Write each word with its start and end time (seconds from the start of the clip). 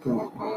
então 0.00 0.49